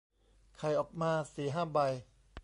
[0.57, 1.79] ไข่ออกมาสี่ห้าใบ